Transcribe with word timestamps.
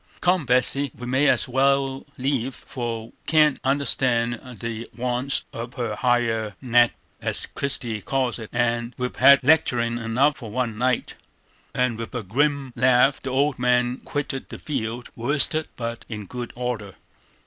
Come, 0.19 0.47
Betsey, 0.47 0.89
we 0.97 1.05
may 1.05 1.27
as 1.29 1.47
wal 1.47 2.07
leave, 2.17 2.55
for 2.55 3.09
we 3.09 3.13
can't 3.27 3.59
understand 3.63 4.39
the 4.59 4.89
wants 4.97 5.43
of 5.53 5.75
her 5.75 5.95
higher 5.95 6.55
nater, 6.59 6.95
as 7.21 7.45
Christie 7.45 8.01
calls 8.01 8.39
it, 8.39 8.49
and 8.51 8.95
we've 8.97 9.17
had 9.17 9.43
lecterin' 9.43 9.99
enough 9.99 10.37
for 10.37 10.49
one 10.49 10.75
night." 10.75 11.13
And 11.75 11.99
with 11.99 12.15
a 12.15 12.23
grim 12.23 12.73
laugh 12.75 13.21
the 13.21 13.29
old 13.29 13.59
man 13.59 13.97
quitted 13.97 14.49
the 14.49 14.57
field, 14.57 15.09
worsted 15.15 15.67
but 15.75 16.03
in 16.09 16.25
good 16.25 16.51
order. 16.55 16.95